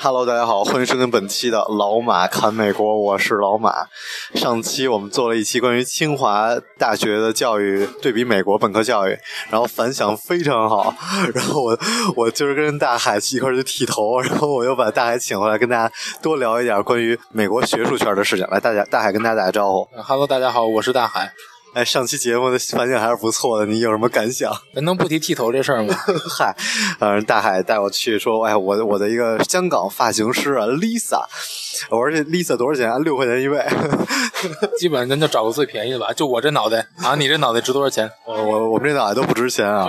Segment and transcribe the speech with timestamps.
[0.00, 3.88] Hello，大家好，欢迎收听本期的老马看美国，我是老马。
[4.32, 9.18] 上期我们做了一期关于清华大学的教育对比美国本科教育，
[9.50, 10.94] 然后反响非常好。
[11.34, 11.76] 然后我
[12.14, 15.92] 我今儿跟大海一块儿去剃头，然后我又把大海请回来，跟大家
[16.22, 18.46] 多聊一点关于美国学术圈的事情。
[18.52, 19.88] 来，大家大海跟大家打个招呼。
[20.00, 21.32] Hello，大家好，我是大海。
[21.78, 24.52] 哎，上期节目的反响还是不错的，你有什么感想？
[24.82, 25.94] 能不提剃头这事儿吗？
[26.36, 26.52] 嗨，
[26.98, 31.22] 呃，大海带我去说，哎，我我的一个香港发型师啊，Lisa，
[31.88, 33.00] 我说这 Lisa 多少钱？
[33.04, 33.64] 六块钱一位。
[34.76, 36.12] 基本上咱就找个最便宜的吧。
[36.12, 38.10] 就我这脑袋啊，你这脑袋值多少钱？
[38.26, 39.86] 我我我们这脑袋都不值钱啊。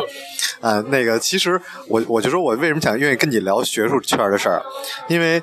[0.62, 4.62] 啊，那个，其实我我就说我为什么想愿意跟你聊学术圈的事儿，
[5.08, 5.42] 因为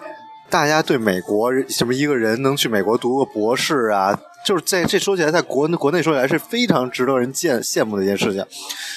[0.48, 4.16] 大家对美国什么一个人能去美国读个博士啊。
[4.46, 8.46] 就是在这说起来，在国国内说起来是非常值得人见羡慕的一件事情。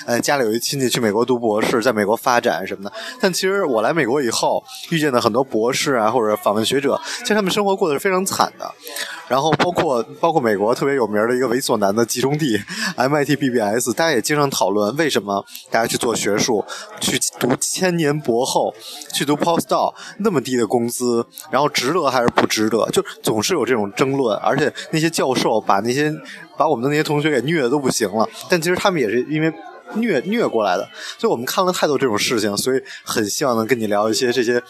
[0.05, 2.93] 呃，家里有一亲戚去美国读博士，在美国发展什么的。
[3.19, 8.71] 但其实我来美国以后，遇见的很多博士啊，或者访问学者，其实他们生活过得是非常惨的。
[9.27, 12.59] 然后包括包括美国特别有名的一个猥琐男的集中地
[12.95, 16.63] MIT BBS，大家也经常讨论为什么大家去做学术，
[17.01, 18.73] 去读千年博后，
[19.13, 22.87] 去读 postdoc 那么低的工资，然后值得还是不值得？
[22.91, 26.11] 就总是有这种争论，而且那些教授把那些
[26.57, 29.53] 把我们的那些同学给虐的都不行了，但其实他们也是因为。
[29.95, 30.87] 虐虐过来的，
[31.17, 34.61] 所以我们看了太多这种事情，所以很希望能跟你聊一些这些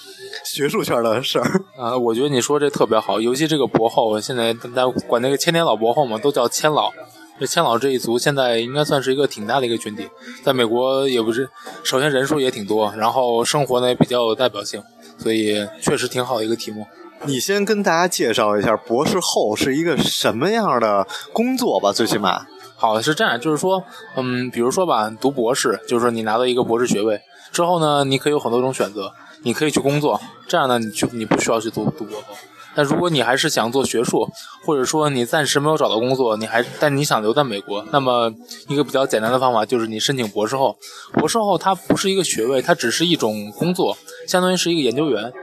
[0.46, 1.62] 学术圈的事儿。
[1.78, 6.90] 啊，我觉得你说这特别好，尤其这个博后，现在大家管那个千年老博后嘛，都叫千老。
[7.38, 10.08] 这千老这一族现在应该算是一个挺大的一个群体，
[10.42, 11.50] 在美国也不是，
[11.84, 14.82] 首先人数也挺多，然后生活呢也比较有代表性，
[15.18, 16.88] 所以确实挺好的一个题目。
[17.26, 22.46] 你先跟大家介绍一下博士后是一个什么样的工作吧，最起码。
[22.78, 23.84] 好，是这样，就是说，
[24.16, 27.22] 嗯，比如说吧，读博士，就是说你拿到一个博士学位
[27.52, 29.12] 之后呢，你可以有很多种选择，
[29.44, 32.36] 你可以去工作，这样呢，你就你不需要去读读博后。
[32.74, 34.30] 但如果你还是想做学术，
[34.66, 38.32] 或者说你暂时没有找到工作，你还但你想留在美国，那么
[38.70, 40.78] 一个比较简单的方法就是你申请博士后。
[41.14, 45.34] 博士后它不是一个学位，它只是一种工作，相当于是一个研究员。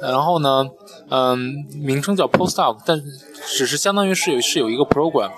[0.00, 0.66] 然后呢，
[1.10, 1.38] 嗯，
[1.74, 3.02] 名称叫 postdoc，但
[3.46, 5.30] 只是相当于是有是有一个 program。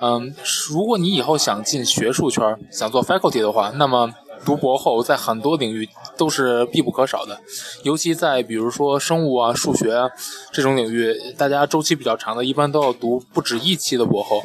[0.00, 0.34] 嗯，
[0.70, 4.14] 如果你以后想进学术圈，想做 faculty 的话，那么
[4.44, 7.40] 读博后在很多领域都是必不可少的，
[7.82, 10.08] 尤其在比如说生物啊、数学啊
[10.52, 14.42] 这种领域，大家周期比较长的，一般都要读不止一期的博后，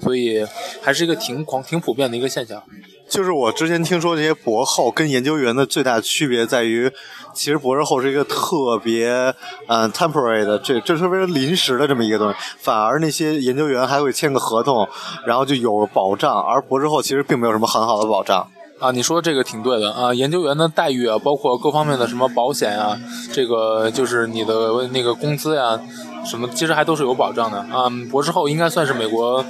[0.00, 0.46] 所以
[0.80, 2.62] 还是一个挺广、挺普遍的一个现象。
[3.08, 6.90] 就是我之前听说这些博后跟研究员的最大区别在于，
[7.32, 9.34] 其实博士后是一个特别
[9.68, 14.86] 嗯 temporary 的，这这特别临时的这么一个东西，反而那些研究员还会签个合同，
[15.24, 18.46] 然后就有保障，而博士后其实并没有什么很好的保障。
[18.78, 22.94] 啊，你说这个挺对的啊，研究员的待遇啊，包括各方面的什么保险啊，
[23.32, 25.80] 这个就是你的那个工资呀、
[26.28, 27.88] 什么，其实还都是有保障的啊。
[28.10, 29.44] 博士后应该算是美国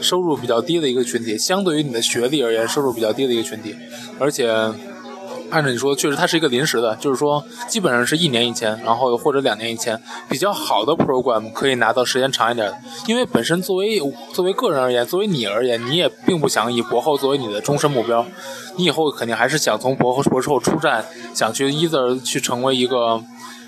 [0.00, 3.74] 收入比较低的一个群体，相对于你的学历而言，收入比较低的一个群体，
[4.18, 4.72] 而且。
[5.52, 10.00] 按照你说，确实它是一个临时的，就是说基本上是一年一签，然后或者两年一签。
[10.28, 12.72] 比较好的 program 可以拿到时间长一点，
[13.08, 14.00] 因为本身作为
[14.32, 18.24] 作为个人而言，作为你而言，你也并不想以博后作为你的终身目标，
[18.76, 21.04] 你以后肯定还是想从博后博士后出站，
[21.34, 23.20] 想去 either 去成为一个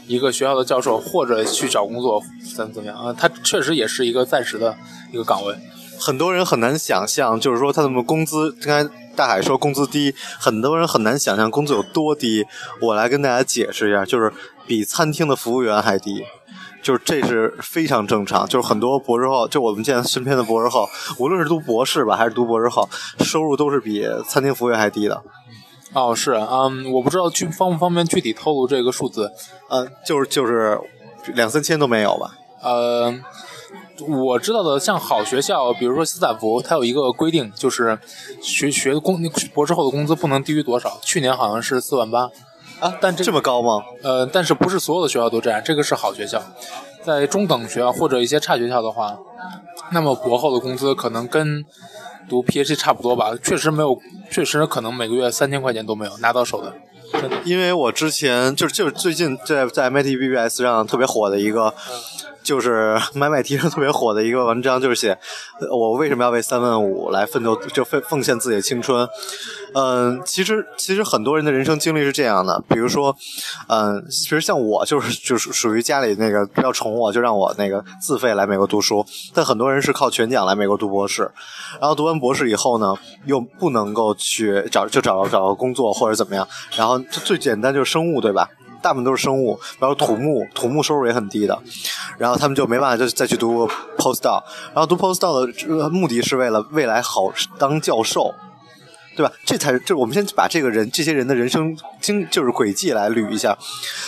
[0.07, 2.23] 一个学校的教授，或者去找工作，
[2.57, 3.13] 怎么怎么样啊？
[3.13, 4.77] 他确实也是一个暂时的
[5.13, 5.55] 一个岗位。
[5.99, 12.45] 很多人很难想象，就是说他怎么工资，刚才大海说工资低，很多人很难想象工资有多低。
[12.81, 14.33] 我来跟大家解释一下，就是
[14.67, 16.25] 比餐厅的服务员还低，
[16.83, 18.49] 就是这是非常正常。
[18.49, 20.89] 就是很多博士后，就我们见身边的博士后，
[21.19, 22.89] 无论是读博士吧，还是读博士后，
[23.21, 25.23] 收入都是比餐厅服务员还低的。
[25.93, 29.31] 哦，是，嗯，我不知道具方不方便具体透露这个数字，
[29.69, 30.81] 嗯，就是就是
[31.35, 32.39] 两三千都没有吧。
[32.63, 33.15] 呃，
[34.09, 37.99] 我知道的，像好学校，比如说斯坦福，它有一个规定，就是
[38.41, 39.23] 学学工
[39.53, 40.99] 博士后的工资不能低于多少。
[41.03, 42.31] 去年好像是四万八
[42.81, 43.83] 啊，但这这么高吗？
[44.03, 46.43] 呃，但是不是所有的学校都这样，这个是好学校。
[47.03, 49.19] 在中等学校或者一些差学校的话，
[49.91, 51.65] 那么博后的工资可能跟
[52.29, 53.99] 读 PhD 差不多吧，确实没有，
[54.31, 56.75] 确实可能每个月三千块钱都没有拿到手的。
[57.45, 61.75] 因为我之前就是就是最近在在 M A T B B S 上特别火的一个，
[62.43, 65.17] 就是 买买提上特别火的一个文章，就是写
[65.71, 69.09] 我为什么要为三万五来奋斗，就奉奉献自己的青春。
[69.75, 73.17] 嗯，其实其实很多人的人生经历是这样的，比如说，
[73.69, 79.05] 嗯，其实像我就是就是属于家里那个比较宠我，就让我那个自费来美国读书。
[79.33, 81.31] 但很多人是靠全奖来美国读博士，
[81.81, 82.95] 然后读完博士以后呢，
[83.25, 86.47] 又不能够去找就找找个工作或者怎么样，
[86.77, 88.51] 然后最简单就是生物，对吧？
[88.83, 91.59] 大部分都是生物，然后土木，土木收入也很低的，
[92.19, 94.43] 然后他们就没办法就再去读 postdoc，
[94.75, 98.35] 然后读 postdoc 的目的是为了未来好当教授。
[99.15, 99.31] 对吧？
[99.45, 103.55] 这才是，就我们先把这个人、这些人的人生经就是轨迹来捋一下。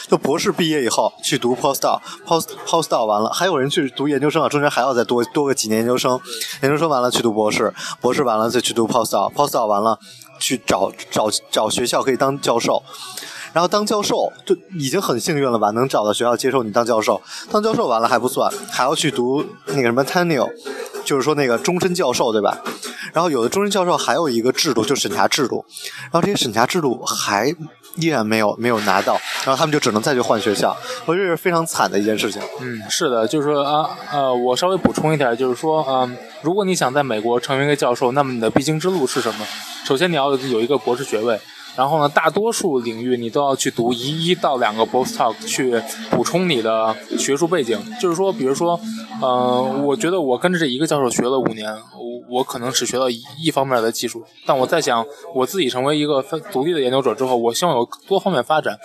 [0.08, 6.18] 就博士毕业以后去读 postdoc，post postdoc 完了，还有人去读研究生啊，中间还要再多多个几年研究生，
[6.62, 7.70] 研究生完了去读博士，
[8.00, 9.98] 博士完了再去读 postdoc，postdoc 完了
[10.40, 12.82] 去找找找学校可以当教授。
[13.54, 17.22] 然后当教授就已经很幸运了吧，能找到学校接受你当教授。
[17.50, 20.50] 当教授完了还不算，还要去读那个什么 tenure，
[21.04, 22.58] 就是说那个终身教授，对吧？
[23.12, 25.64] 然后有的终身教授还有一个制度，就审查制度。
[26.02, 27.54] 然后这些审查制度还
[27.94, 29.12] 依然没有没有拿到，
[29.44, 30.76] 然后他们就只能再去换学校。
[31.06, 32.42] 我觉得这是非常惨的一件事情。
[32.60, 39.46] 嗯，是的，就是说啊呃，我稍微补充一点，就是说，嗯，如果你想在美国成为一个教授，那么你的必经之路是什么？
[39.84, 41.38] 首先你要有一个博士学位。
[41.76, 47.78] 然后呢，大多数领域你都要去读一一到两个 post talk 去补充你的学术背景。
[48.00, 48.78] 就是说，比如说，
[49.20, 54.22] 呃，我觉得我跟着这一个教授学了五年，我我可能只学到一一方面的技术。
[54.46, 55.04] 但我在想，
[55.34, 56.22] 我自己成为一个
[56.52, 58.78] 独立的研究者之后，我希望有多方面发展。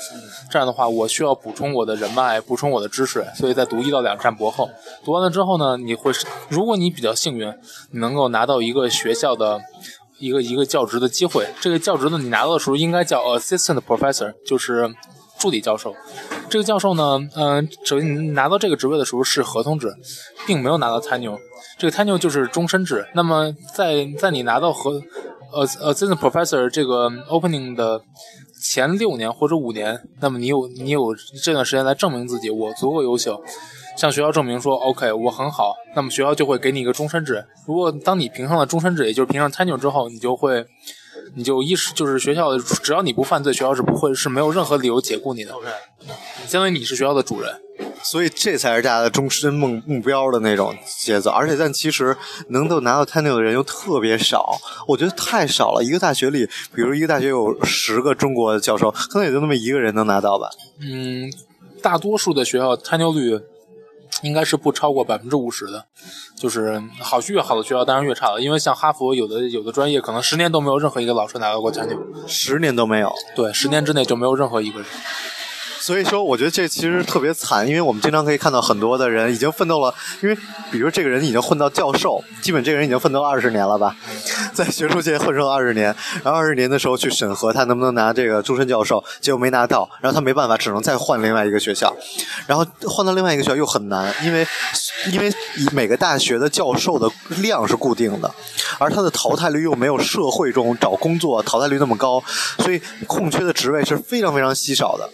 [0.50, 3.24] 这样的话，我需要补充我的人脉，补充我的知识。
[3.36, 4.68] 所以在读一到两站博后，
[5.06, 6.12] 读完了之后呢，你会，
[6.50, 7.54] 如果你比较幸运，
[7.92, 9.62] 你能够拿到一个学校的。
[10.20, 14.94] 一个一个教职的机会，这个教职呢，你拿到的时候应该叫 assistant professor，就是
[15.40, 15.96] 助理教授。
[16.50, 19.94] 这个教授呢，嗯，首先你拿到这个职位的时候是合同制，
[20.46, 21.38] 并没有拿到 tenure。
[21.78, 23.08] 这个 tenure 就是终身制。
[23.14, 25.02] 那么在在你拿到和
[25.54, 28.02] assistant professor 这个 opening 的
[28.62, 33.42] 前六年或者五年，那么你有你有这段时间来证明自己，我足够优秀。
[34.00, 37.46] 向学校证明说，OK，我很好，那么学校就会给你一个终身制。
[37.68, 40.66] 如果当你评上了终身制，也就是评上 tenure 之后，你就会，
[41.36, 45.54] 你就一是就是学校只要你不犯罪，学校是不会是没有任何理由解雇你的。
[45.54, 45.68] OK，
[46.48, 47.54] 相当于你是学校的主人，
[48.02, 51.30] 所以这才是大家的终身梦目标的那种节奏。
[51.32, 52.16] 而且但其实
[52.52, 54.58] 能够拿到 tenure 的人又特别少，
[54.88, 55.84] 我觉得太少了。
[55.84, 60.50] 一个大学里，比如一个大学有十个中国教授，可能也就那么一个人能拿到吧。
[60.80, 61.30] 嗯，
[61.82, 63.42] 大多数的学校 tenure 率。
[64.22, 65.86] 应该是不超过百分之五十的，
[66.36, 74.88] 就是好越好的学校当然越差了，因为像哈佛有的有的专业可能十年都没有任何一个老师拿到过 tenure，十年都没有，对，十年之内就没有任何一个人。
[75.80, 80.38] 所以说，我觉得这其实特别惨，因为我们经常可以看到很多的人已经奋斗了，因为
[80.70, 83.96] 比如这个人已经混到教授，基本这个人已经奋斗二十年了吧，
[84.54, 91.96] 在学术界混了二十年，然后二十年的时候去审核他能不能拿这个终身教授，结果没拿到，然后他没办法，只能再换另外一个学校，
[92.46, 94.46] 然后换到另外一个学校又很难，因为
[95.12, 95.32] 因为
[95.72, 98.30] 每个大学的教授的量是固定的，
[98.78, 102.22] 而他的淘汰率又没有社会中找工作淘汰率那么高，
[102.60, 105.10] 所以空缺的职位是非常非常稀少的。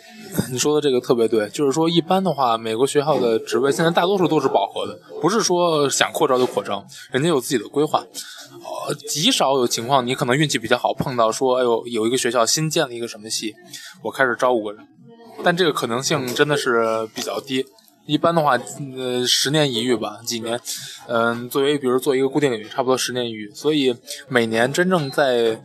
[0.51, 8.04] 你说的这个特别对，就是说一般的话，美国学校的职位现在大多数都是饱和的，不是说想扩招就扩招，人家有自己的规划。
[8.87, 13.54] 呃，极少有情况，你可能运气比较好，碰到说，哎呦，有一个学校新建了一个什么系，
[14.04, 14.87] 我开始招五个人，
[15.44, 17.65] 但这个可能性真的是比较低。
[18.06, 18.57] 一般的话，
[18.97, 20.59] 呃，十年一遇吧，几年，
[21.07, 23.95] 嗯，作为比如做一个固定领域，差不多十年一遇，所以
[24.28, 25.59] 每年真正在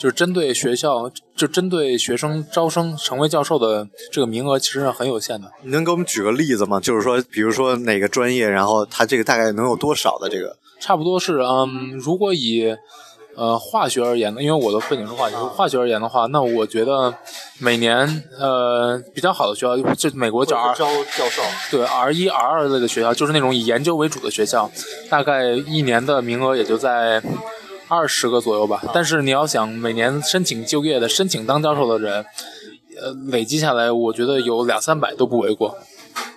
[0.00, 5.50] 就是针对学校，就针对学生招生成为教授的这个名额，其实是很有限的。
[5.62, 6.80] 你能给我们举个例子吗？
[6.80, 10.56] 就是说，比如说哪个专业，然后他这个大概能有多少的这个？
[10.80, 12.76] 差不多是，嗯，如果以。
[13.34, 17.14] 呃，化学而言呢，因为我的背景是化学，化学而言的话，那我觉得
[17.58, 24.70] 每年呃比较好的学校，就美国叫 R 招教授，对 R 一 R 二类的学校，就是那种以研究为主的学校，
[25.08, 27.22] 大概一年的名额也就在
[27.88, 28.82] 二十个左右吧。
[28.92, 32.24] 但是你要想每年申请就业的、申请当教授的人，
[33.00, 35.78] 呃，累积下来，我觉得有两三百都不为过。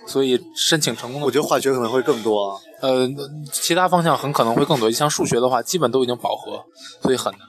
[0.08, 2.60] 所以申请成功的，我觉得化学可能会更多。
[2.82, 3.10] 呃，
[3.51, 4.89] 其他方向很可能会更多。
[4.91, 6.63] 像数学的话，基本都已经饱和，
[7.01, 7.41] 所以很难。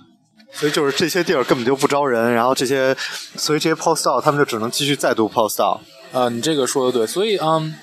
[0.53, 2.97] 所以就是这些地儿根本就不招人，然后这些，
[3.37, 5.81] 所以这些 postdoc 他们就只能继续再读 postdoc。
[6.13, 7.07] 呃，你这个说的对。
[7.07, 7.75] 所以，嗯，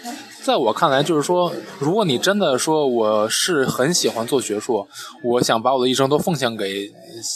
[0.41, 4.87] 在我看来，就是说，如果你真的说我是很喜欢做学术，
[5.23, 6.91] 我想把我的一生都奉献给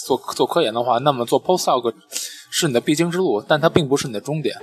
[0.06, 1.94] 做做科研的话，那么做 postdoc
[2.50, 4.56] 是你的必经之路，但它并不是你的终点。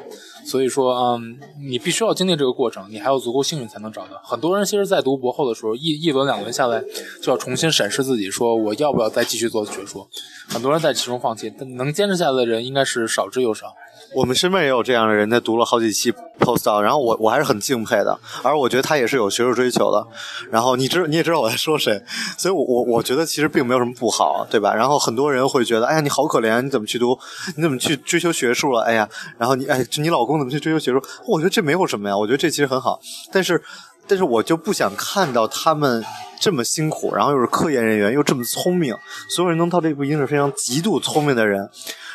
[0.45, 4.21] 所以说，嗯，你必须要经历这个过程，你还要足够幸运才能找到。
[4.23, 6.83] 很多人其实，在读博后的时候，一一轮两轮下来，
[7.23, 10.07] 就要重新审视自己，说我要不要再继续做学术。
[10.47, 13.75] 很多人在其中放弃，但能坚持下来的人应该是少之又少。
[14.15, 20.07] 我们身边也有这样的人，他读了好几期 postdoc，然后我我还是很敬佩的，而我觉得他也是有学术追求的。
[20.51, 22.01] 然后你知你也知道我在说谁，
[22.39, 24.75] 所以我我我觉得其实并没有什么不好，对吧？
[24.75, 27.19] 然后很多人会觉得，哎呀，你好可怜，你怎么去读，
[27.57, 28.83] 你怎么去追求学术了？
[28.83, 31.03] 哎呀，然后你哎，你老公怎么去追求学术？
[31.27, 33.01] 我觉得这没有什么呀，我觉得这其实很好。
[33.33, 33.61] 但是
[34.07, 36.05] 但是我就不想看到他们
[36.39, 38.95] 这么辛苦，然后又是科研人员，又这么聪明，
[39.29, 41.69] 所有人能到这一步，一定是非常极度聪明的人。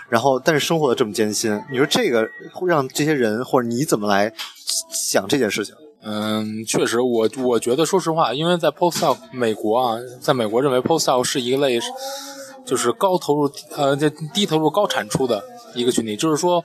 [0.10, 4.34] 然后，但是生活的这么艰辛，你说这个会让这些人或者你怎么来
[4.92, 5.76] 想这件事情？
[6.02, 11.80] 嗯，确实，我我觉得，说实话，因为在 postdoc 美国啊，在美国认为 postdoc 是一类，
[12.66, 15.44] 就是高投入呃，这低投入高产出的
[15.76, 16.64] 一个群体，就是说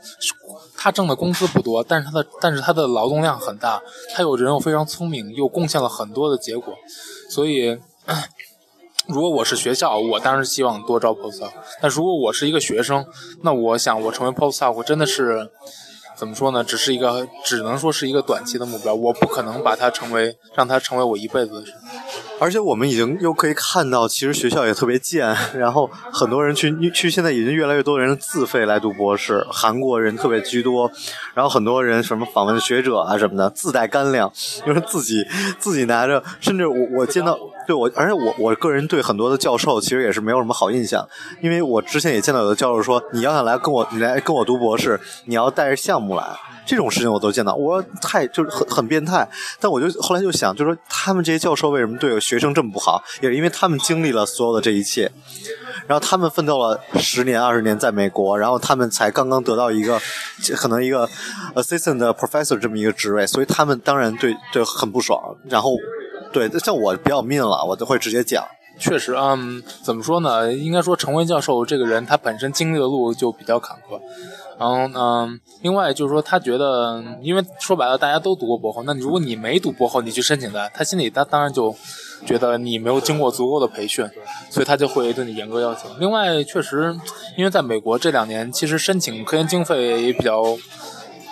[0.76, 3.82] 他挣的工资不多，但是他的但是他的劳动量很大，
[4.14, 6.74] 他有人又非常聪明，又贡献了很多的结果，
[7.28, 7.78] 所以。
[9.06, 11.50] 如果我是学校，我当然希望多招 postdoc。
[11.80, 13.04] 但如果我是一个学生，
[13.42, 15.50] 那我想我成为 postdoc 真的是
[16.16, 16.64] 怎么说呢？
[16.64, 18.94] 只是一个，只能说是一个短期的目标。
[18.94, 21.72] 我不可能把它成为，让它成为我一辈子的事。
[22.40, 30.90] 而且我们已经又可以看到，其实学校也特别贱， 然后很多人去去，现在已经越来越多的人自费来读博士，韩国人特别居多，
[31.34, 34.32] 然后很多人什么访问学者啊什么的，自带干粮，
[34.66, 35.24] 就是自己
[35.58, 41.06] 自己拿着，甚至我我见到，对我，而且我我个人对很多的教授其实也是没有什么好印象，
[41.40, 46.24] 因为我之前也见到有的教授说，你要想来跟我，你来跟我读博士，你要带着项目来。
[46.66, 49.28] 这种事情我都见到，我太就是很很变态。
[49.60, 55.12] 但我就后来就想，就是说他们这些教授为什么对学生这么不好，也是因为他们经历了所有的这一切，
[55.86, 60.00] 然后他们奋斗了十年二十年在美国，然后他们才刚刚得到一个
[60.56, 61.06] 可能一个
[61.54, 65.36] assistant professor 这么一个职位，所以他们当然对对很不爽。
[65.50, 65.76] 然后
[66.34, 68.44] 对像我比较命了，我都会直接讲。
[68.76, 70.52] 确实，嗯，怎么说呢？
[70.52, 74.00] 应该说成为教授这个人，他本身经历的路就比较坎坷。
[74.58, 81.72] 然后，嗯，另外就是说，他觉得，因为说白了，大家都读过博后，那如果你没读博后，你去申请的，他心里他当然就
[82.26, 84.04] 觉得你没有经过足够的培训，
[84.50, 85.88] 所以他就会对你严格要求。
[86.00, 86.96] 另外，确实，
[87.36, 90.42] 因为在美国这两年，其实申请科研经费也比较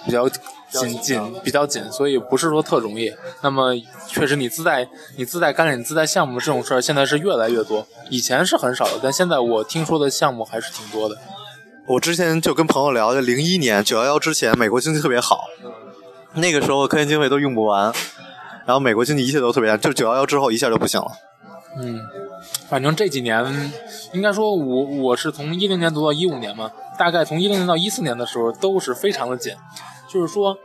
[0.04, 0.28] 比较
[0.72, 3.12] 紧紧，比较紧，所以不是说特容易。
[3.42, 3.74] 那么，
[4.08, 11.16] 确实，你自带你自带干练、你自带项目这种事儿，现在是越来越多，以前是很少的，但现在我听说的项目还是挺多的。
[11.86, 15.44] 我之前就跟朋友聊，就零一年九幺幺之前，美国经济特别好，
[16.34, 17.92] 那个时候科研经费都用不完，
[18.64, 21.08] 然后美国经济一切都特别，就九幺幺之后一下就不行了。
[21.78, 22.00] 嗯，
[22.68, 23.70] 反正这几年，
[24.12, 29.54] 应该说我我是从一零年读到一五年嘛，大概从一零年到一四年的时候都是非常的紧，
[30.12, 30.58] 就是说，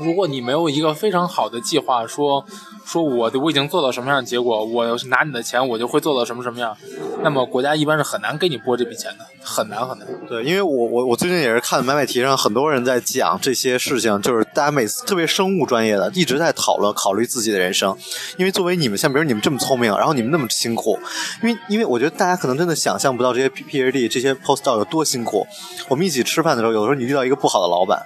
[0.00, 2.44] 如果你没有一个非常好的计划，说。
[2.88, 6.74] 说我我已经做到什么样的结果，我要是拿你的钱，我就会做到什么什么样。
[7.22, 10.08] 那么国家一般是很难给你拨这笔钱的，很难很难。
[10.26, 17.94] 对，因为我我我最近也是看买买题上很多人在讲这些事情，就是大家每次特别生物专业的一直在讨论考虑自己的人生。
[18.38, 20.98] 因为作为你们像比如你们这么聪明，然后你们那么辛苦，
[21.42, 25.46] 因为因为我觉得大家可能真的想象不到这些 PhD 这些 postdoc 有多辛苦。
[25.88, 28.02] 我们一起吃饭的时候，有时候你遇到一个不好的老板，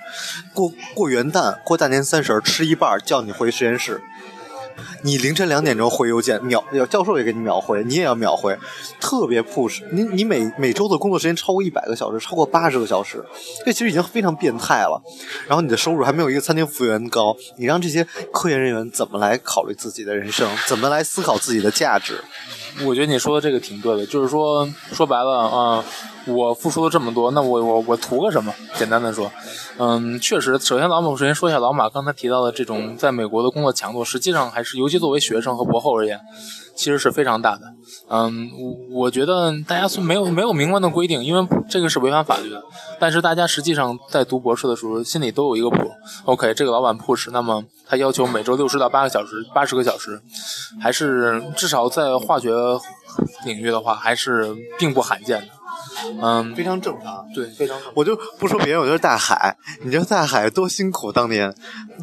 [0.53, 4.02] 过过元旦过大年三十吃一半叫你回实验室。
[5.02, 8.57] 你凌晨两点钟回邮件秒，教授也给你秒回，你也要秒回，
[8.99, 9.83] 特别 push。
[9.91, 13.23] 你你每每周的工作时间超过一百个小时，超过八十个小时，
[13.67, 15.02] 这其实已经非常变态了。
[15.47, 22.25] 然后你的收入还没有一个餐厅服务员高，你让这些科研人员怎么来考虑自己的人生，怎么来思考自己的价值？
[22.87, 25.85] 我觉得你说的这个挺对的，就是说说白了啊。
[26.25, 28.55] 我付出了这么多，那我我我图个什么？
[28.76, 29.29] 简单的说，
[29.76, 36.21] 嗯，确实，首先老马，首先说一下老马刚才提到的这种在美国的工作强度，实际上还是尤其作为学生和博后而言，
[36.76, 37.62] 其实是非常大的。
[38.09, 38.49] 嗯，
[38.93, 42.62] 我觉得大家没有没有明文的规定，因为这个是违反法律的。
[43.00, 45.91] 但是大家实际上在读博士的时候，心里都有一个谱。
[46.25, 50.21] OK，这个老板 push，那么他要求每周六十到八个小时，八十个小时，
[50.81, 52.52] 还是至少在化学
[53.45, 55.49] 领域的话，还是并不罕见的。
[56.21, 57.26] 嗯，非常正常。
[57.35, 57.76] 对，非常。
[57.95, 59.57] 我就不说别人，我就是大海。
[59.83, 61.12] 你知道大海多辛苦？
[61.12, 61.54] 当年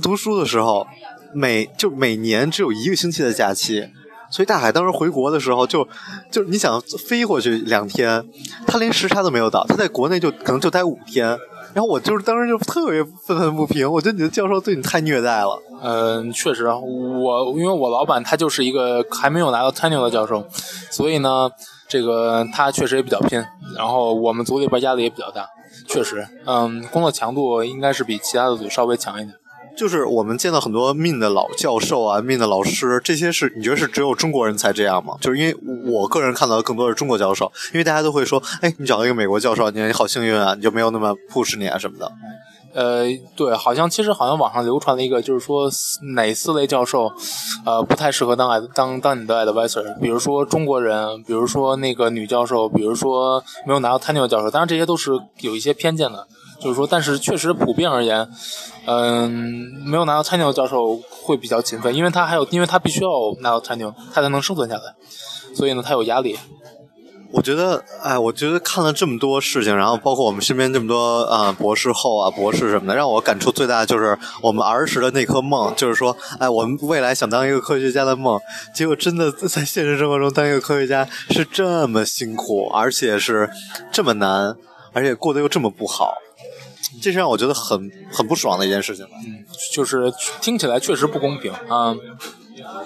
[0.01, 0.85] 读书的时候，
[1.33, 3.89] 每就每年只有一个星期的假期，
[4.29, 5.87] 所以大海当时回国的时候就，
[6.31, 8.23] 就你想飞过去两天，
[8.67, 11.37] 他连时差都没有倒，他在国内就可能就待五天。
[11.73, 15.61] 然后我就是当时就特别愤愤不平，我觉得你的教授对你太虐待了。
[15.81, 20.45] 嗯，确实，我因为我老板他就是一个还没有拿到 tenure 的教授，
[20.89, 21.49] 所以呢，
[21.87, 23.41] 这个他确实也比较拼。
[23.77, 25.47] 然后我们组里边压力也比较大，
[25.87, 29.33] 确实，嗯，工作强度应该是比其他的组稍微强一点。
[29.79, 35.15] 就是我们见到很多命的老教授啊，命的老师，这些是你觉得是只有中国人才这样吗？
[35.21, 35.55] 就是因为
[35.85, 42.11] 我个人看到的更多的是中国教授，因为大家都会说，哎，你找到一个美国教授，你好幸运啊，你就没有那么 push 你啊什么的。
[42.73, 43.05] 呃，
[43.37, 45.71] 对，好像其实好像网上流传了一个，就是说
[46.13, 47.09] 哪四类教授，
[47.65, 56.27] 呃，不太适合当当当你的 advisor，比如说中国人，比如说那个女教授，比如说没有拿到 tenure 教授，当然这些都是有一些偏见的。
[56.61, 58.27] 就是说，但是确实普遍而言，
[58.85, 59.29] 嗯，
[59.85, 64.81] 没有拿到 tenure 的教授会比较勤奋，因为他还有，因为他必须要拿到 tenure，他才能生存下来，
[65.55, 66.37] 所以呢，他有压力。
[67.31, 78.39] 我觉得，哎，我觉得看了这么多事情，然后包括我们身边这么多啊博士后啊、博士什么的，让我感触最大的就是我们儿时的那颗梦，就是说，哎，我们未来想当一个科学家的梦，
[78.73, 83.47] 结果真的在现实生活中当一个科学家是这么辛苦，而且是
[83.91, 84.55] 这么难，
[84.93, 86.15] 而且过得又这么不好。
[87.01, 89.11] 这是让我觉得很很不爽的一件事情吧。
[89.25, 91.95] 嗯，就是听起来确实不公平啊，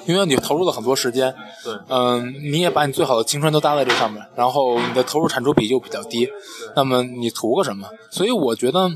[0.06, 1.34] 因为你投入了很多时间，
[1.64, 6.30] 对，嗯，你也把你最好的青春都搭在这上面，然后你的投入产出比就比较低，
[6.76, 7.88] 那么你图个什么？
[8.12, 8.90] 所以我觉得，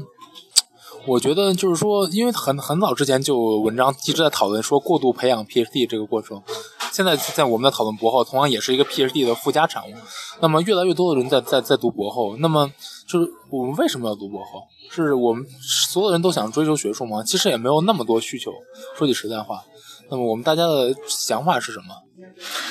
[1.07, 6.43] 我觉得就是说，因为很很早之前就文章一直在讨论说过度培养 PhD 这个过程，
[6.91, 9.93] 现在在我们在讨论博后，同样也是一个 PhD 的附加产物。
[10.41, 12.69] 那么越来越多的人在在在读博后，那么
[13.07, 14.63] 就是我们为什么要读博后？
[14.89, 17.23] 是我们所有人都想追求学术吗？
[17.23, 18.51] 其实也没有那么多需求。
[18.97, 19.63] 说句实在话，
[20.09, 21.85] 那么我们大家的想法是什么？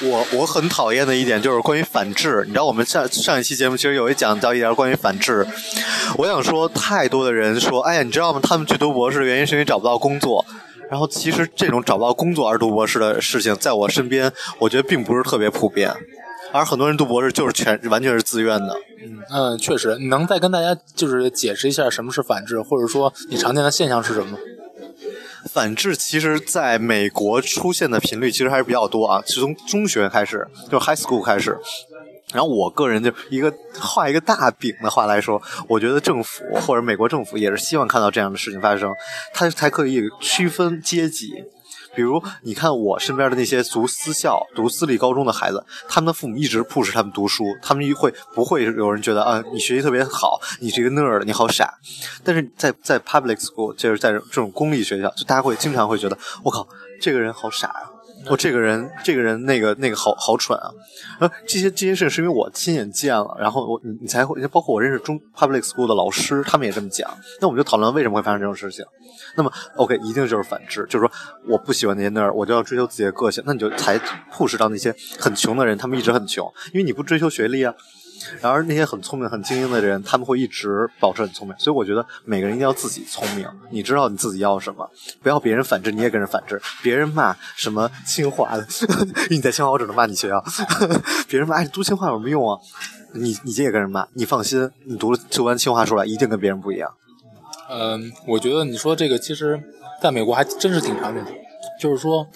[0.02, 2.42] 我我很讨厌的一点就是关于反制。
[2.46, 5.46] 你知道，我们上上一期节目其实有一讲到一点关于反制。
[6.18, 8.40] 我想说，太多的人说，哎呀，你知道吗？
[8.42, 10.44] 他们去读博士的原因是因为找不到工作。
[10.90, 15.92] 然后其实这种找不到工作而读博士的事情，在我身边，我觉得并不是特别普遍。
[16.52, 18.76] 而很多人读博士就是全完全是自愿的。
[19.02, 24.38] 嗯嗯，确实，你能再跟大家就是解释一下什么是反制，或者说你常见的现象是什么？
[25.48, 31.58] 反制其实在美国出现的频率其实还是比较多啊，是从中学开始，就 high school 开始。
[32.32, 38.92] 然后我个人就一个画一个大饼的话来说，我觉得政府或者美国政府也是希望看到这样的事情发生，
[39.32, 41.32] 它才可以区分阶级。
[41.96, 51.72] 比如，你看我身边的那些读私校、读私立高中的孩子，他们的父母一直 push 他们读书，他们会不会有人觉得啊，你学习特别好，你这个 nerd，你好傻？
[52.22, 56.68] 但是在在 public school，就是在这种公立学校，就大家会经常会觉得，我靠，
[57.00, 57.95] 这个人好傻啊！
[58.30, 60.70] 我这个人，这个人那个那个好好蠢啊！
[61.20, 67.08] 呃，这些这些事是因为我亲眼见了，然后我你你才会，包括我认识中 public school 的老师，他们也这么讲。
[67.40, 68.84] 那我们就讨论为什么会发生这种事情。
[69.36, 71.12] 那么，OK，一定就是反制，就是说
[71.46, 73.42] 我不喜欢那些那儿，我就要追求自己的个性。
[73.46, 73.98] 那你就才
[74.32, 77.74] push 到那些很穷的人，他们一直很穷，因为你不追求学历啊。
[78.40, 81.56] 然而那些很聪明、很精英的人，他们会一直保持很聪明。
[81.58, 84.88] 所以我觉得每个人一定要自己聪明，你知道你自己要什么，
[85.22, 86.60] 不要别人反制你也跟人反制。
[86.82, 88.66] 别人骂什么清华的，
[89.30, 90.42] 你在清华我只能骂你学校。
[91.28, 92.58] 别人骂你读清华有什么用啊？
[93.14, 96.92] 你你这也跟人骂，你放心，你读了读完清华出来一定跟别人不一样。
[97.70, 99.60] 嗯，我觉得你说这个其实
[100.02, 101.30] 在美国还真是挺常见的，
[101.80, 102.26] 就是说。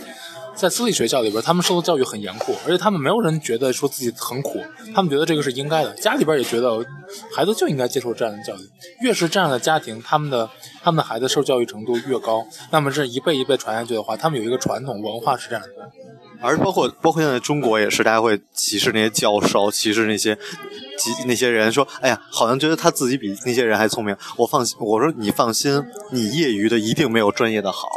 [0.60, 4.60] 在私立学校里边，他们受的教育很严酷，而且他们没有人觉得说自己很苦，
[4.94, 5.94] 他们觉得这个是应该的。
[5.94, 6.84] 家里边也觉得
[7.34, 8.60] 孩子就应该接受这样的教育。
[9.00, 10.50] 越是这样的家庭，他们的
[10.82, 15.68] 他们的孩子受教育程度越高，那么这一辈一辈传下去的话，他们有一个传统文化是这样的。
[16.42, 20.36] 而包括包括现在中国也是，大家会歧视那些教授，歧视那些
[21.26, 24.16] 那些人，说哎呀，好像觉得他自己比那些人还聪明。
[24.36, 27.88] 我放心，我说你放心，你业余的一定没有专业的好。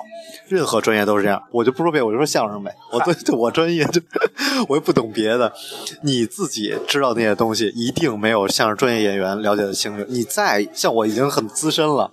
[0.47, 2.75] 任何专业都是这样，我就不说别，我就说相声呗。
[2.91, 3.87] 我对 我专业
[4.67, 5.51] 我又不懂别的，
[6.01, 10.05] 你自己知道那些东西，一定没有相声专业演员了解的清楚。
[10.09, 12.11] 你再像我已经很资深了，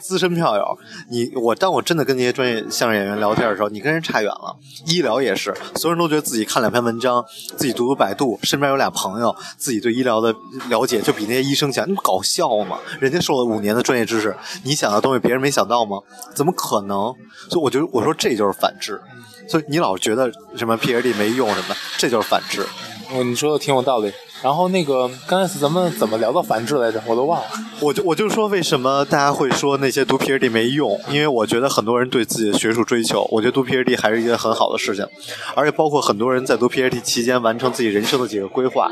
[0.00, 0.78] 资深票友，
[1.10, 4.56] 你我当我真的跟那些专业相声演员聊天的时候，你跟人差远了。
[4.86, 7.24] 医疗也是，所有人都觉得自己看两篇文章，
[7.56, 10.25] 自己读读百度，身边有俩朋友，自己对医疗的
[10.68, 11.84] 了解就比那些医生强。
[11.88, 12.78] 那不搞笑吗？
[13.00, 15.98] 人家受了五年的专业知识，你想的东西别人没想到吗？
[16.34, 17.14] 怎么可能？
[17.50, 19.00] 所以我觉得，我说这就是反制。
[19.48, 22.66] 所以你老觉得什么 PhD 没用什么，这就是反制。
[23.12, 24.12] 哦，你说的挺有道理。
[24.42, 27.02] 然后那个刚才咱们怎么聊到繁殖来着？
[27.06, 27.46] 我都忘了。
[27.80, 30.98] 我就我就说为什么大家会说那些读 PhD 没用？
[31.10, 35.06] 因为我觉得很多人对自己的学术追求，我觉得读 PhD 还是一件很好的事情，
[35.54, 38.90] 而且包括很多人在读 PhD 期间完成自己人生的几个规划。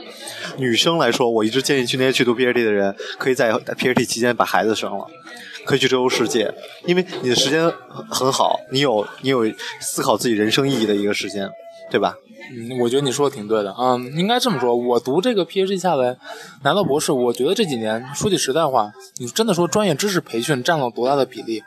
[0.57, 5.07] 女生来说，我一直建议去那些去读 PhD 的人，可以在 PhD 期间把孩子生了。
[5.65, 6.53] 可以去周游世界，
[6.85, 7.73] 因为你的时间
[8.11, 11.49] 很好，你有你有思考自己人生意义的一个时间，
[11.91, 12.15] 对吧？
[12.53, 13.75] 嗯，我觉得你说的挺对的。
[13.79, 16.17] 嗯，应该这么说，我读这个 PhD 下来
[16.63, 21.63] 拿到博士，我觉得这几年说句实在话，你真的说专业知识培训占了多大的比例？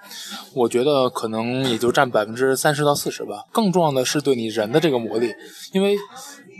[0.53, 3.45] 我觉得可能也就占百分之三十到四十吧。
[3.51, 5.33] 更重要的是对你人的这个磨砺，
[5.73, 5.97] 因为。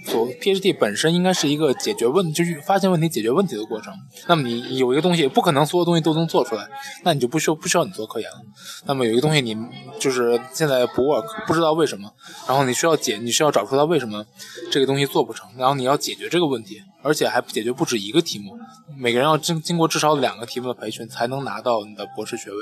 [0.08, 3.94] 所 PhD 本身应该是一个解决问，就是发现问题、解决问题的过程。
[4.28, 6.66] 那么你有一个东西，不可能所有东西都能做出来，
[7.04, 8.38] 那你就不需要不需要你做科研了。
[8.86, 9.54] 那么有一个东西，你
[10.00, 12.10] 就是现在不 work，不知道为什么，
[12.48, 14.26] 然后你需要解，你需要找出它为什么
[14.72, 18.58] 这个东西做不成，然后你要解决这个问题，而且还解决不止一个题目，
[18.98, 22.58] 每个人要经经过至少两个题目的培训，才能拿到你的博士学位。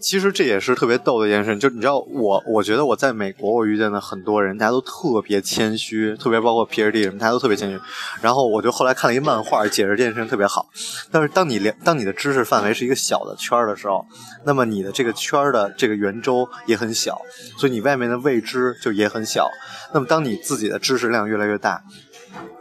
[0.00, 7.80] 其实这也是特别逗的一件事，就你知道，我我觉得我在美国，我遇见的很多人，大家都特别谦虚，特别包括 PhD 什么，大家都特别谦虚。
[8.20, 10.68] 然后我就后来看了一漫画，解释这件事情特别好。
[11.10, 14.06] 但是当你连当你的知识范围是一个小的圈的时候，
[14.44, 17.20] 那么你的这个圈的这个圆周也很小，
[17.56, 19.48] 所以你外面的未知就也很小。
[19.94, 21.82] 那么当你自己的知识量越来越大，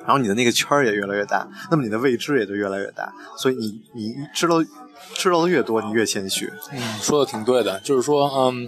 [0.01, 3.11] 然后你的那个圈儿也越来越大，那么你的未知也就越来越大。
[3.37, 4.57] 所以你你知道。
[5.13, 6.51] 知道的越多，你越谦虚。
[6.71, 8.67] 嗯，说的挺对的，就是说，嗯，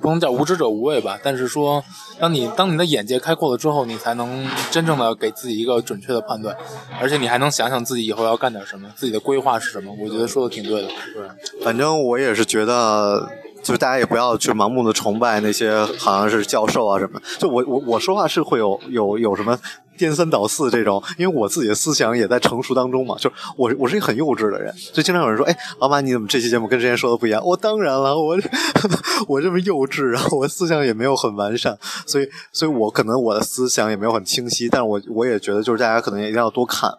[0.00, 1.82] 不能叫无知者无畏吧，但是说，
[2.18, 6.56] 当你当你的眼界开阔了之后，你才能真正的给自己一个准确的判断，
[7.00, 9.92] 而且你还能想想自己以后要干点什么，自己的规划是什么。
[10.00, 10.88] 我觉得说的挺对的。
[10.88, 13.28] 对，反正我也是觉得，
[13.62, 17.20] 就是大家也不要去盲目的崇拜那些好像是教授啊什么。
[17.38, 19.58] 就我我我说话是会有有有什么。
[19.98, 27.44] 颠三倒四这种，因为我自己的思想也在成熟当中嘛，就我我是一个很幼稚的人，就经常有人说，哎，老马你怎么这期节目跟之前说的不一样？
[27.44, 28.38] 我当然了，我
[29.28, 36.90] 我这么幼稚，然后我思想也没有很完善，所以所以我可能我的思想也没有很清晰，但是我我也觉得就是大家可能也一定要多看，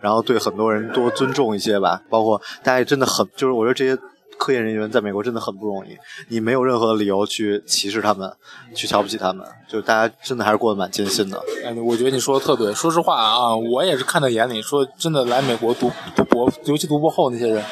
[0.00, 4.00] 然后对很多人多尊重一些吧，包括大家真的很就是我觉得这些。
[4.38, 5.96] 科研人员在美国真的很不容易，
[6.28, 8.30] 你没有任何理由去歧视他们，
[8.74, 11.42] 去瞧不起他们，就大家真的还是过得蛮艰辛的。
[11.64, 12.72] 哎，我觉得你说的特对。
[12.74, 14.60] 说实话啊，我也是看在眼里。
[14.60, 17.64] 说真的，来美国读读博，尤其读博后那些人，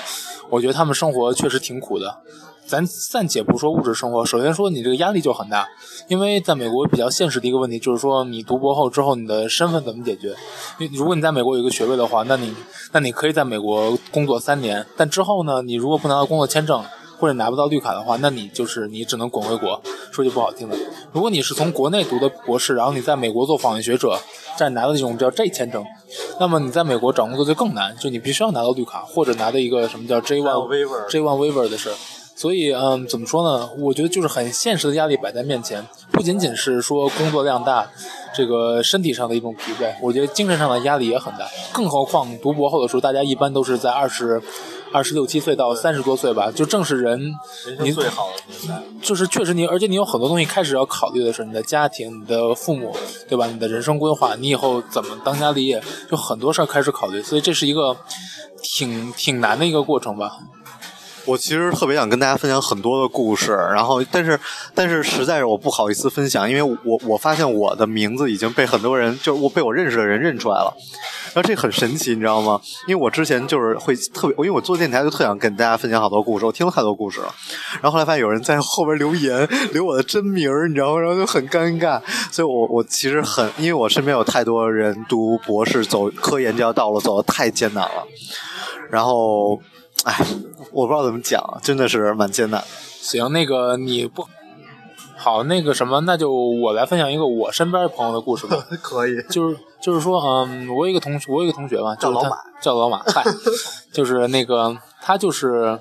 [0.49, 2.23] 我觉得他们生活确实挺苦的。
[2.73, 5.69] 咱暂且不说物质生活，首先说你这个压力就很大，
[6.09, 10.29] 因为在美国比较现实的一个问题就是说，你读博后之后，你的身份怎么解决？
[10.79, 12.55] 因为如果你在美国有一个学位的话，那你
[12.93, 16.83] 那你可以在美国工作三年，但之后呢，你如果不拿到工作签证
[17.19, 19.79] 或者拿不到绿卡的话，那你就是你只能滚回国。
[20.11, 20.77] 说句不好听的，
[21.13, 24.19] 如果你是从国内读的博士，然后你在美国做访问学者，
[24.57, 25.85] 再拿到这种叫 J 签证，
[26.41, 31.91] 那么你在美国找工作就更难，就你必须要拿到绿卡或者拿到一个什么叫 J one J one waiver 的事。
[32.35, 33.71] 所以，嗯，怎么说呢？
[33.79, 37.89] 我觉得就是很现实的压力摆在面前，不仅仅是说工作量大，
[38.35, 41.47] 这个身体上的一种疲惫，我觉得精神上的压力也很大。
[41.73, 44.43] 更何况读博后的时候，大家一般都是在二十、
[44.93, 47.33] 二十六七岁到三十多岁吧，就正是人
[47.81, 48.83] 你最好的年代。
[49.01, 52.97] 就是确实你，而且你有很多东西开始要考虑的是你的家庭、你的父母，
[53.29, 53.47] 对吧？
[53.47, 57.23] 你的人生规划，你以后怎么当家立业，就很多事儿开始考虑。
[57.23, 57.97] 所以这是一个
[58.63, 60.39] 挺挺难的一个过程吧。
[61.25, 64.39] 我其实特别想跟大家分享很多的故事，然后，但是，
[64.75, 70.75] 但是实在是我不好意思分享，因为我我发现我的名字已经被很多人，就我被我认识的人认出来了，
[71.33, 72.61] 然后这很神奇，你知道吗？
[72.89, 77.33] 因为我之前就是会特别，因为我做电台就特想跟大家分享好多故事，我听了太多故事了，
[77.81, 81.01] 然后后来发现有人在后边留言，留我的真名你知道吗？
[81.01, 82.01] 然后就很尴尬，
[82.33, 88.07] 所以我我其实很，因为我身边有太多人读博士走科研这条道路走的太艰难了，
[88.91, 89.61] 然后。
[90.05, 90.19] 哎，
[90.73, 92.67] 我不知道怎么讲，真的是蛮艰难的。
[93.01, 94.27] 行，那个你不
[95.17, 98.67] 好，那个什么，那就我来分享一个我身边朋友的故事吧。
[98.83, 102.99] 可以，就是就是说，嗯，我有一个同学，我有一个同学吧，叫老马，叫老马。
[103.07, 103.23] 嗨，
[103.93, 105.79] 就是那个他就是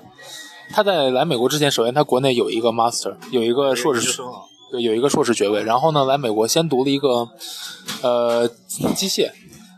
[0.70, 4.22] 他在来美国之前，首先他国内有一个 master，有一个硕士，
[4.70, 5.64] 对，有一个硕士学位。
[5.64, 7.28] 然后呢，来美国先读了一个
[8.02, 9.32] 呃机械，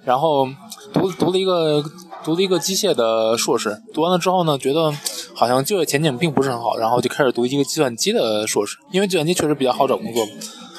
[0.05, 0.47] 然后
[0.93, 1.83] 读读了一个。
[2.25, 4.91] 读了一个机械的硕士，读完了之后呢，觉得
[5.35, 10.27] 好像就业前景并不是很好，然后就开始读一个计算机的硕士，因为计算机确实比较好找工作。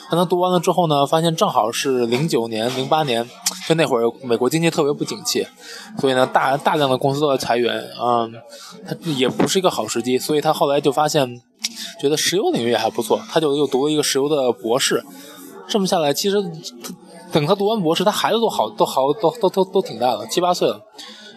[0.10, 3.30] 但他读完了之后呢，发现正好是零九年、零八年，
[3.68, 5.46] 就那会儿美国经济特别不景气，
[6.00, 8.34] 所以呢，大大量的公司都在裁员，嗯，
[8.88, 11.42] 他也不是一个好时机，所以他后来就发现，
[12.02, 15.04] 觉得石油领域还不错，他就又读了一个石油的博士。
[15.68, 16.44] 这么下来，其实。
[17.32, 20.80] 等他读完博士，他孩子都好都好都都都都挺大了，七八岁了。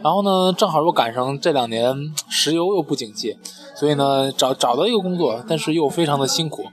[0.03, 1.95] 然后呢，正好又赶上这两年
[2.29, 3.37] 石油又不景气，
[3.75, 6.65] 所以呢，找找到一个工作，但是又非常的辛苦。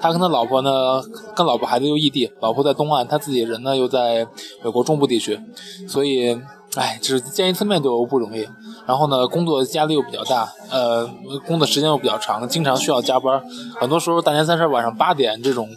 [0.00, 1.02] 他跟他老婆呢，
[1.34, 4.26] 跟老婆孩子又异地，老婆在东岸，他自己人呢又在
[4.62, 5.40] 美国中部地区，
[5.88, 6.38] 所以，
[6.74, 8.46] 哎，只见一次面就不容易。
[8.86, 11.08] 然后呢，工作压力又比较大，呃，
[11.46, 13.42] 工作时间又比较长，经常需要加班。
[13.80, 15.70] 很多时候大年三十晚上八点这种，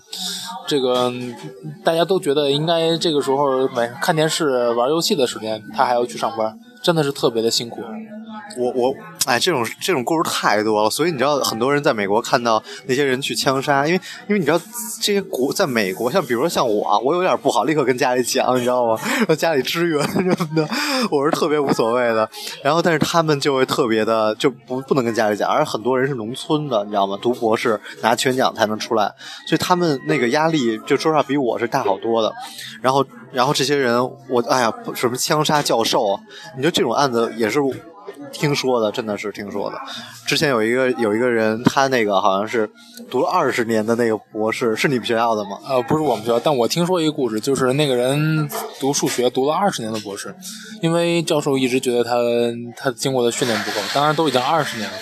[0.67, 1.09] 这个
[1.85, 6.59] 大家都觉得应该这个时候晚上看电视、玩游戏的时间，他还要去上班。
[6.87, 7.81] 真的是特别的辛苦，
[8.55, 14.59] 我我哎，这种这种故事太多了，所以你知道，很多人在美国看到那些人去枪杀，因为因为你知道
[15.01, 18.99] 这些国在美国，像比如说像我，我有点不好，立刻跟家里讲，你知道吗？
[19.27, 20.67] 让家里支援什么的，
[21.11, 22.29] 我是特别无所谓的。
[22.63, 27.17] 然后，但是他们就会特别的就不不能跟家里讲，而很多人是农村的，你知道吗？
[27.21, 29.13] 读博士拿全奖才能出来，
[29.47, 32.33] 所以他们那个压力就说实话比我是大好多的。
[32.81, 36.17] 然后，然后这些人，我哎呀，什么枪杀教授？
[36.55, 37.59] 你说这种案子也是
[38.31, 39.77] 听说的，真的是听说的。
[40.25, 42.69] 之前有一个有一个人，他那个好像是
[43.09, 45.57] 读了二十年的那个博士，是你们学校的吗？
[45.67, 50.35] 呃，不是我们学校，但我听说一个故事，就是那个人读数学读了二十年的博士，
[50.81, 52.15] 因为教授一直觉得他
[52.75, 54.95] 他经过的训练不够，当然都已经二十年了，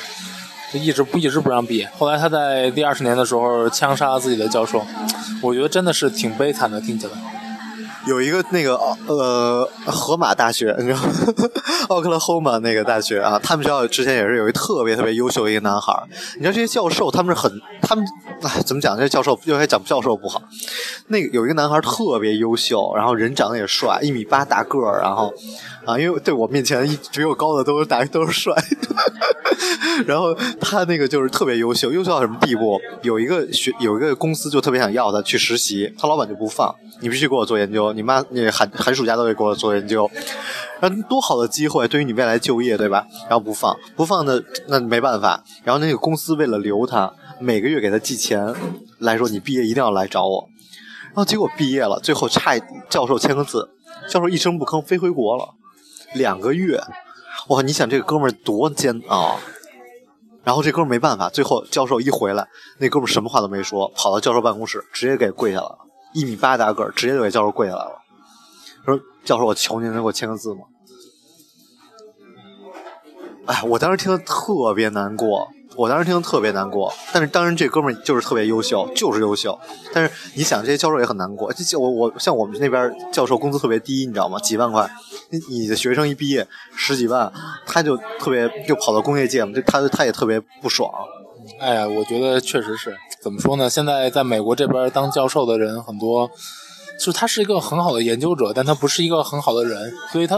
[0.72, 1.90] 就一直不一直不让毕业。
[1.98, 4.86] 后来他在第二十年的时候枪杀了自己的教授，
[5.42, 7.14] 我觉得真的是挺悲惨的，听起来。
[8.08, 8.76] 有一个那个
[9.08, 11.00] 呃，河马大学，你知道，
[11.90, 15.92] 奥克拉荷马那个大学啊，他们学校之前也是有一特别特别优秀一个男孩
[16.36, 18.06] 你知道这些教授他们是很，他们
[18.44, 18.96] 哎怎么讲？
[18.96, 20.42] 这些教授又该讲教授不好。
[21.08, 25.34] 那个有一个男孩特别优秀，然后人长得也帅，一米八大个儿，然后
[25.86, 28.54] 啊，因为对我面前一比我高的都是大 都是帅。
[30.06, 32.80] 然后他那个就是特别优秀，优秀到什么地步？
[33.02, 37.94] 有一个学有一个公司就特别想要他去实习，他老板就不放，你必须给我做研究。
[37.96, 40.10] 你妈，你寒寒暑假都得给我做研究，
[40.82, 43.08] 那多好的机会，对于你未来就业，对吧？
[43.22, 45.44] 然后不放，不放的那没办法。
[45.64, 48.54] 然后那个公司为了留他，每个月给他寄钱，
[49.00, 50.50] 来说你毕业一定要来找我。
[51.08, 53.70] 然后结果毕业了，最后差教授签个字，
[54.10, 55.56] 教授一声不吭飞回国了，
[56.14, 56.82] 两个月。
[57.48, 59.40] 哇，你想这个哥们儿多煎熬。
[60.44, 65.80] 然后这哥们没办法，最后教授一回来，那哥们什么话都没说，跑到教授办公室，直接给跪下了。
[66.16, 68.02] 一米八大个儿，直接就给教授跪下来了，
[68.86, 70.62] 说：“教授，我求您能给我签个字吗？”
[73.46, 76.92] 哎，我当时听得特别难过，我当时听得特别难过。
[77.14, 79.60] 但是当然，这哥们儿就是特别优秀，就是优秀。
[79.94, 81.54] 但是你想，这些教授也很难过。
[81.54, 84.40] 就我我像我们那边教授工资特别低，你知道吗？
[84.40, 84.90] 几万块，
[85.30, 87.32] 你你的学生一毕业十几万，
[87.68, 90.90] 他就特别就跑到工业界嘛，就他他也特别不爽。
[91.60, 92.98] 哎呀，我觉得确实是。
[93.22, 93.70] 怎么说呢？
[93.70, 96.30] 现在在美国这边当教授的人很多，
[97.00, 100.38] 就是他是一个很好的研究者，但他不是一个很好的人，所以他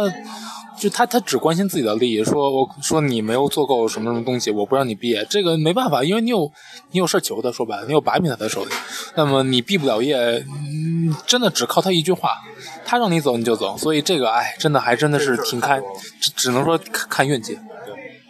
[0.79, 2.23] 就他他只关心自己的利益。
[2.23, 6.49] 说我说你没有做够什么什么东西，我不让你毕业，这个没办法，因为你有
[6.91, 8.71] 你有事求他，说白了，你有把柄在他手里，
[9.15, 12.37] 那么你毕不了业，嗯，真的只靠他一句话，
[12.85, 15.83] 他让你走你就走，所以这个哎，真的还真的是挺看，
[16.21, 17.57] 只只能说看运气。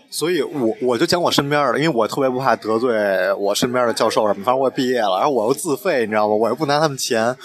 [0.09, 4.43] 所以，我我就讲我身边的，因为我特别不怕得罪我身边的教授什么。
[4.43, 6.33] 反正我也毕业了，然后我又自费，你知道吗？
[6.33, 7.35] 我又不拿他们钱，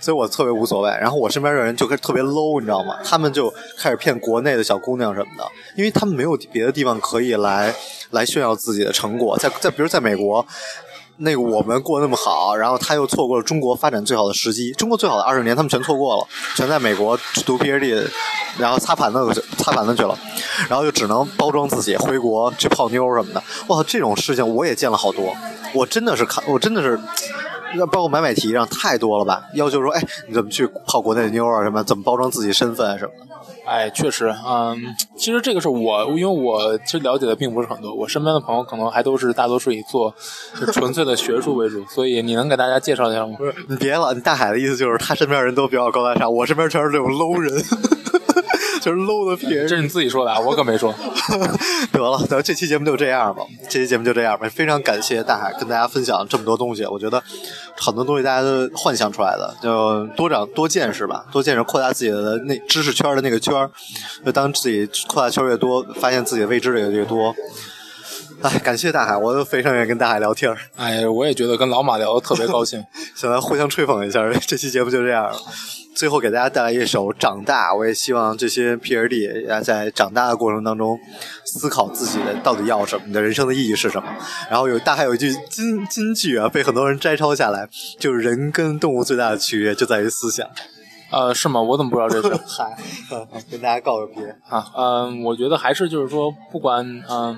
[0.00, 0.90] 所以我特别无所谓。
[0.90, 2.96] 然后我身边的人就开始特别 low，你知道吗？
[3.04, 5.44] 他们就开始骗国内的小姑娘什么的，
[5.76, 7.74] 因为他们没有别的地方可以来
[8.10, 9.36] 来炫耀自己的成果。
[9.36, 10.46] 在在，比如在美国。
[11.18, 14.72] 那个我们过那么好，然后他又错过了中国发展最好的时机。
[14.72, 18.06] 中国最好的二十年，他们全错过了，全在美国读 PhD，
[18.58, 20.18] 然后擦盘子擦盘子去了，
[20.68, 23.42] 然后就只能包装自己回国去泡妞什么的。
[23.68, 25.34] 哇，这种事情我也见了好多，
[25.72, 27.00] 我真的是看，我真的是，
[27.84, 29.42] 包括买买提上太多了吧？
[29.54, 31.62] 要求说，哎，你怎么去泡国内的妞啊？
[31.62, 31.82] 什么？
[31.82, 33.36] 怎么包装自己身份啊什么的？
[33.66, 34.76] 哎，确实，嗯，
[35.16, 40.14] 其实这个是我，因为我其实了解的并不是很多，我身边的朋友可能还都是大多数以做
[40.72, 43.34] 纯粹的学术为主，所以你能给大家介绍一下吗？
[43.36, 47.52] 不是，你别了，你大海的意思就是他身边人都比较高大上，我身边全是这种 low 人。
[48.86, 50.94] 就是 low 的撇，这是你自己说的，啊，我可没说。
[51.90, 54.48] 得了，得这期节目就这样吧，这期节目就这样吧。
[54.48, 57.20] 非常感谢大海跟大家分享这么多东西，我觉得
[57.76, 63.68] 很多东西大家都幻想出来的，就多长多见识吧，多见识扩大自己的那知识圈的那个圈儿。
[64.24, 67.34] 就当自己扩大圈越多，发现自己的未知的也越多。
[68.42, 70.54] 哎，感谢大海，我都非常愿意跟大海聊天。
[70.76, 72.84] 哎，我也觉得跟老马聊的特别高兴，
[73.16, 74.22] 想来互相吹捧一下。
[74.46, 75.32] 这期节目就这样。
[75.94, 79.26] 最后给大家带来一首《长大》，我也希望这些 P R D
[79.64, 81.00] 在长大的过程当中
[81.46, 84.06] 思考自己的到底要什么，你的人生的意义是什么。
[84.50, 87.66] 然后有大海有一句金金句啊，被很多人摘抄下来，
[87.98, 90.46] 就是人跟动物最大的区别就在于思想。
[91.10, 91.62] 呃，是吗？
[91.62, 92.38] 我怎么不知道这事？
[92.46, 92.76] 嗨，
[93.50, 94.22] 跟大家告个别。
[94.50, 97.34] 啊，嗯，我觉得还是就是说，不管嗯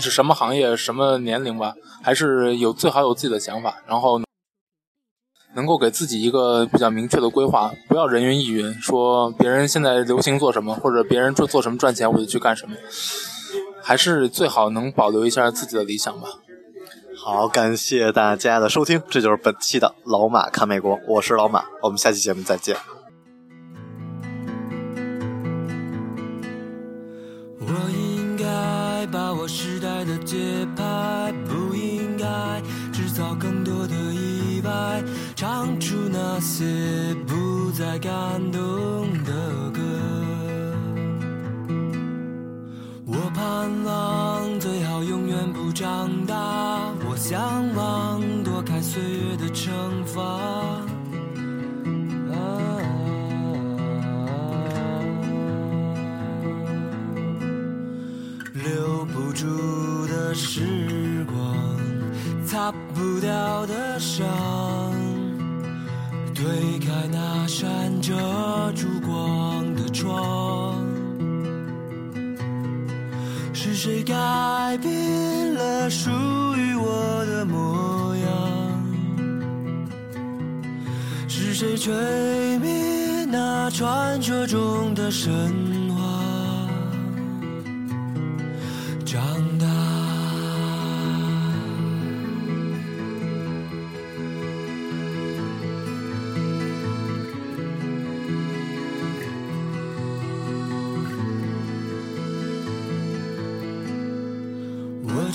[0.00, 4.20] 是什么行业、什么年龄吧，还是有最好有自己的想法，然后
[5.54, 12.74] 能够给自己一个比较明确的规划，不要人云亦云，说别人现在流行做什么，或者别人做做什么赚钱，我就去干什么，
[13.82, 16.28] 还是最好能保留一下自己的理想吧。
[17.16, 22.76] 好，感谢大家的收听，这就是本期的老马看美国，我是老马，我们下期节目再见。
[27.60, 29.73] 我应该把握时代的
[30.34, 32.26] 节拍，不应该
[32.92, 35.00] 制造更多的意外，
[35.36, 36.64] 唱出那些
[37.24, 38.10] 不再感
[38.50, 39.06] 动。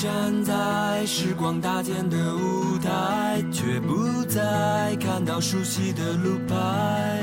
[0.02, 7.22] 站在时光搭建的舞台，却不再看到熟悉的路牌，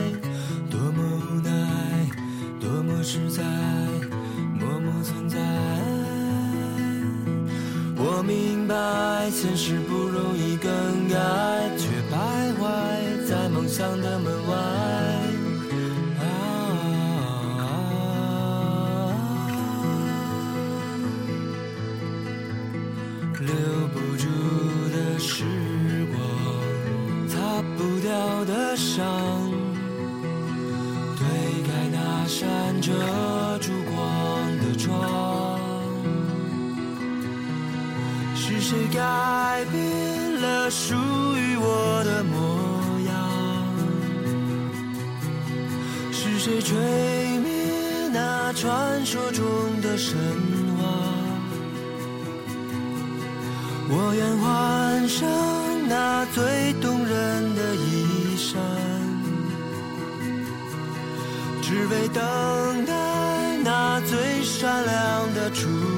[0.71, 1.51] 多么无奈，
[2.61, 3.43] 多么实在，
[4.61, 5.39] 默默存在。
[7.97, 11.17] 我明白现实不容易更改，
[32.87, 32.93] 遮
[33.59, 33.97] 住光
[34.59, 35.59] 的窗。
[38.37, 42.37] 是谁改变了属于我的模
[43.09, 43.13] 样？
[46.13, 46.79] 是谁吹
[47.39, 49.45] 灭那传说中
[49.83, 50.17] 的神
[50.79, 50.87] 话？
[53.89, 55.29] 我愿换上
[55.89, 56.96] 那最动
[61.89, 65.96] 只为等待那最闪亮的出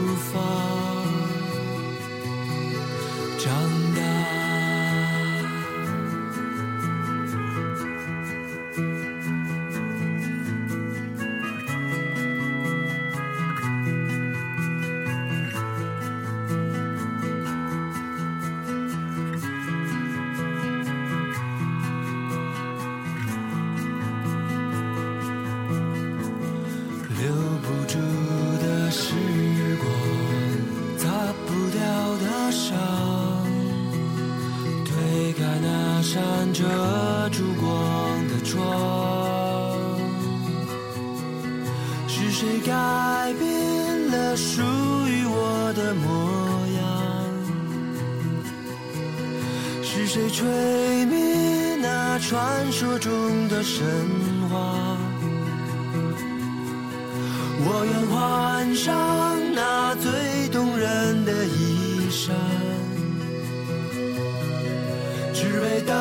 [53.78, 53.86] 神
[54.50, 54.96] 话？
[57.60, 62.34] 我愿换上那最动人的衣衫，
[65.32, 65.94] 只为等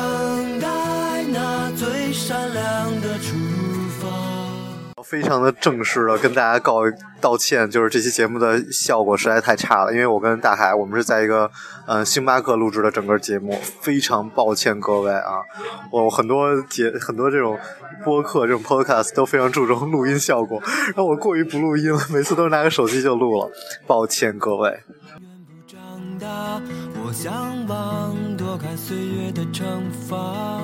[5.08, 6.82] 非常的正式的跟大家告
[7.18, 11.50] 道歉，就是这期节目的效果实在太差了，因为我跟大海我们是在一个
[11.86, 15.40] 呃星巴克录制的整个节目，非常抱歉各位啊，
[15.90, 17.58] 我很多节很多这种
[18.04, 23.50] 播客这种 podcast 都非常注重录音效果，然后我过于不录音了，每次都是拿个手机就录了，
[23.86, 24.78] 抱歉各位。
[27.02, 29.64] 我向往躲开岁月的惩
[30.08, 30.60] 罚。